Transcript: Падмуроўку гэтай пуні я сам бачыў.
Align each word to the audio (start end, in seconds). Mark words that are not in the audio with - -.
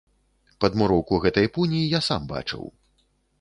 Падмуроўку 0.63 1.19
гэтай 1.25 1.47
пуні 1.59 1.83
я 1.83 2.01
сам 2.09 2.27
бачыў. 2.33 2.63